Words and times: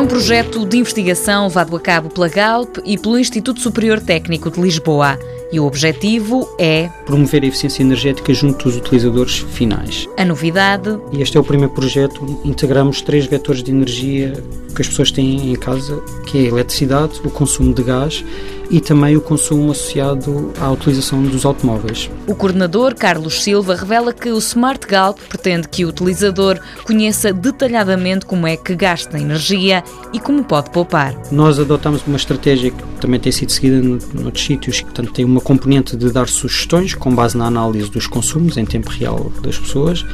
um 0.00 0.06
projeto 0.06 0.66
de 0.66 0.76
investigação 0.76 1.46
levado 1.46 1.74
a 1.74 1.80
cabo 1.80 2.10
pela 2.10 2.28
Galp 2.28 2.78
e 2.84 2.98
pelo 2.98 3.18
Instituto 3.18 3.60
Superior 3.60 4.00
Técnico 4.00 4.50
de 4.50 4.60
Lisboa. 4.60 5.18
E 5.50 5.58
o 5.58 5.64
objetivo 5.64 6.48
é 6.58 6.90
promover 7.06 7.44
a 7.44 7.46
eficiência 7.46 7.82
energética 7.82 8.34
junto 8.34 8.64
dos 8.64 8.76
utilizadores 8.76 9.38
finais. 9.38 10.06
A 10.18 10.24
novidade. 10.24 10.98
E 11.12 11.22
este 11.22 11.36
é 11.36 11.40
o 11.40 11.44
primeiro 11.44 11.72
projeto. 11.72 12.40
Integramos 12.44 13.00
três 13.00 13.26
vetores 13.26 13.62
de 13.62 13.70
energia 13.70 14.32
que 14.74 14.82
as 14.82 14.88
pessoas 14.88 15.10
têm 15.10 15.52
em 15.52 15.56
casa, 15.56 16.02
que 16.26 16.38
é 16.38 16.40
a 16.42 16.48
eletricidade, 16.48 17.20
o 17.24 17.30
consumo 17.30 17.72
de 17.72 17.82
gás 17.82 18.24
e 18.70 18.80
também 18.80 19.16
o 19.16 19.20
consumo 19.20 19.70
associado 19.70 20.52
à 20.60 20.70
utilização 20.70 21.22
dos 21.22 21.44
automóveis. 21.44 22.10
O 22.26 22.34
coordenador 22.34 22.94
Carlos 22.94 23.42
Silva 23.42 23.74
revela 23.74 24.12
que 24.12 24.30
o 24.30 24.38
Smart 24.38 24.86
Galp 24.86 25.18
pretende 25.28 25.68
que 25.68 25.84
o 25.84 25.88
utilizador 25.88 26.58
conheça 26.84 27.32
detalhadamente 27.32 28.26
como 28.26 28.46
é 28.46 28.56
que 28.56 28.74
gasta 28.74 29.18
energia 29.18 29.82
e 30.12 30.18
como 30.20 30.42
pode 30.44 30.70
poupar. 30.70 31.14
Nós 31.30 31.58
adotamos 31.58 32.02
uma 32.06 32.16
estratégia 32.16 32.70
que 32.70 32.82
também 33.00 33.20
tem 33.20 33.32
sido 33.32 33.52
seguida 33.52 33.80
noutros 34.14 34.44
sítios, 34.44 34.78
que 34.78 34.84
portanto, 34.84 35.12
tem 35.12 35.24
uma 35.24 35.40
componente 35.40 35.96
de 35.96 36.10
dar 36.10 36.28
sugestões 36.28 36.94
com 36.94 37.14
base 37.14 37.36
na 37.36 37.46
análise 37.46 37.90
dos 37.90 38.06
consumos 38.06 38.56
em 38.56 38.64
tempo 38.64 38.90
real 38.90 39.30
das 39.42 39.58
pessoas, 39.58 40.04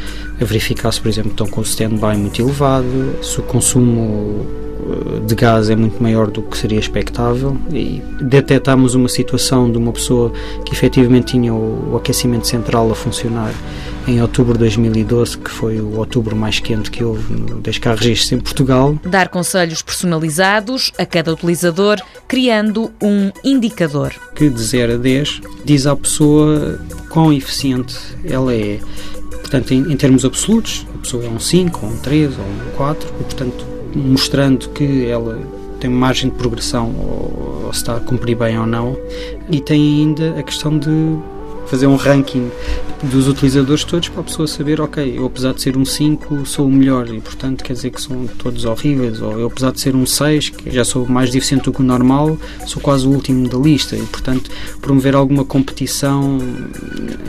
a 0.40 0.44
verificar 0.44 0.92
se, 0.92 1.00
por 1.00 1.08
exemplo, 1.08 1.30
estão 1.30 1.46
com 1.46 1.60
o 1.60 1.64
stand-by 1.64 2.16
muito 2.16 2.40
elevado, 2.40 3.16
se 3.22 3.38
o 3.38 3.42
consumo 3.42 4.46
de 5.26 5.34
gás 5.34 5.70
é 5.70 5.76
muito 5.76 6.02
maior 6.02 6.30
do 6.30 6.42
que 6.42 6.56
seria 6.56 6.78
expectável 6.78 7.56
e 7.72 8.02
detectámos 8.20 8.94
uma 8.94 9.08
situação 9.08 9.70
de 9.70 9.78
uma 9.78 9.92
pessoa 9.92 10.32
que 10.64 10.72
efetivamente 10.72 11.32
tinha 11.32 11.54
o, 11.54 11.96
aquecimento 11.96 12.46
central 12.46 12.90
a 12.90 12.94
funcionar 12.94 13.52
em 14.06 14.20
outubro 14.20 14.54
de 14.54 14.60
2012, 14.60 15.38
que 15.38 15.50
foi 15.50 15.80
o 15.80 15.96
outubro 15.96 16.34
mais 16.34 16.58
quente 16.58 16.90
que 16.90 17.04
houve 17.04 17.34
das 17.60 17.78
carros 17.78 18.32
em 18.32 18.40
Portugal. 18.40 18.98
Dar 19.04 19.28
conselhos 19.28 19.82
personalizados 19.82 20.92
a 20.98 21.06
cada 21.06 21.32
utilizador, 21.32 22.00
criando 22.26 22.90
um 23.00 23.30
indicador. 23.44 24.12
Que 24.34 24.50
de 24.50 24.60
0 24.60 24.94
a 24.94 24.96
10 24.96 25.40
diz 25.64 25.86
à 25.86 25.94
pessoa 25.94 26.80
quão 27.08 27.32
eficiente 27.32 27.94
ela 28.24 28.52
é. 28.52 28.80
Portanto, 29.30 29.72
em, 29.72 29.92
em 29.92 29.96
termos 29.96 30.24
absolutos, 30.24 30.84
a 30.94 30.98
pessoa 30.98 31.24
é 31.24 31.28
um 31.28 31.38
5, 31.38 31.86
ou 31.86 31.92
um 31.92 31.96
3, 31.98 32.32
ou 32.38 32.44
um 32.44 32.76
4, 32.76 33.08
e 33.20 33.24
portanto 33.24 33.72
mostrando 33.94 34.68
que 34.70 35.06
ela 35.06 35.38
tem 35.80 35.90
margem 35.90 36.30
de 36.30 36.36
progressão 36.36 36.94
ou, 36.96 37.64
ou 37.66 37.72
se 37.72 37.80
está 37.80 37.96
a 37.96 38.00
cumprir 38.00 38.36
bem 38.36 38.58
ou 38.58 38.66
não. 38.66 38.96
E 39.50 39.60
tem 39.60 39.80
ainda 39.80 40.38
a 40.38 40.42
questão 40.42 40.78
de 40.78 40.90
fazer 41.66 41.86
um 41.86 41.96
ranking 41.96 42.50
dos 43.02 43.26
utilizadores 43.28 43.82
todos 43.84 44.08
para 44.08 44.20
a 44.20 44.24
pessoa 44.24 44.46
saber, 44.46 44.80
ok, 44.80 45.14
eu 45.16 45.26
apesar 45.26 45.54
de 45.54 45.62
ser 45.62 45.76
um 45.76 45.84
5 45.84 46.44
sou 46.44 46.66
o 46.66 46.70
melhor 46.70 47.08
e 47.08 47.20
portanto 47.20 47.64
quer 47.64 47.72
dizer 47.72 47.90
que 47.90 48.00
são 48.00 48.26
todos 48.26 48.64
horríveis, 48.64 49.20
ou 49.20 49.38
eu 49.38 49.46
apesar 49.46 49.72
de 49.72 49.80
ser 49.80 49.96
um 49.96 50.04
6, 50.04 50.50
que 50.50 50.70
já 50.70 50.84
sou 50.84 51.06
mais 51.06 51.30
deficiente 51.30 51.64
do 51.64 51.72
que 51.72 51.80
o 51.80 51.84
normal, 51.84 52.36
sou 52.66 52.80
quase 52.80 53.06
o 53.06 53.10
último 53.10 53.48
da 53.48 53.56
lista 53.56 53.96
e 53.96 54.02
portanto 54.02 54.50
promover 54.80 55.14
alguma 55.14 55.44
competição 55.44 56.38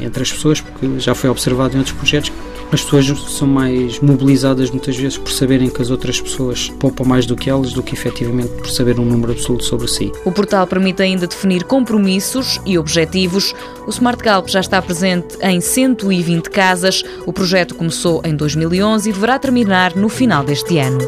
entre 0.01 0.23
as 0.23 0.31
pessoas, 0.31 0.61
porque 0.61 0.99
já 0.99 1.15
foi 1.15 1.29
observado 1.29 1.75
em 1.75 1.77
outros 1.77 1.95
projetos 1.95 2.31
as 2.73 2.83
pessoas 2.83 3.05
são 3.31 3.47
mais 3.47 3.99
mobilizadas 3.99 4.71
muitas 4.71 4.97
vezes 4.97 5.17
por 5.17 5.31
saberem 5.31 5.69
que 5.69 5.81
as 5.81 5.91
outras 5.91 6.19
pessoas 6.19 6.69
poupam 6.79 7.05
mais 7.05 7.25
do 7.25 7.35
que 7.35 7.49
elas 7.49 7.71
do 7.71 7.83
que 7.83 7.93
efetivamente 7.93 8.49
por 8.49 8.69
saber 8.69 8.99
um 8.99 9.05
número 9.05 9.31
absoluto 9.31 9.63
sobre 9.63 9.87
si. 9.87 10.11
O 10.25 10.31
portal 10.31 10.65
permite 10.65 11.01
ainda 11.03 11.27
definir 11.27 11.63
compromissos 11.65 12.59
e 12.65 12.77
objetivos. 12.77 13.53
O 13.85 13.89
Smart 13.91 14.21
Galp 14.23 14.47
já 14.47 14.59
está 14.59 14.81
presente 14.81 15.37
em 15.41 15.61
120 15.61 16.49
casas. 16.49 17.03
O 17.25 17.31
projeto 17.31 17.75
começou 17.75 18.21
em 18.25 18.35
2011 18.35 19.09
e 19.09 19.13
deverá 19.13 19.37
terminar 19.37 19.95
no 19.95 20.09
final 20.09 20.43
deste 20.43 20.79
ano. 20.79 20.99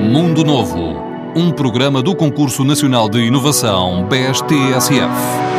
Mundo 0.00 0.42
Novo, 0.42 0.96
um 1.36 1.52
programa 1.52 2.02
do 2.02 2.16
Concurso 2.16 2.64
Nacional 2.64 3.08
de 3.08 3.20
Inovação 3.20 4.08
BSTSF. 4.08 5.57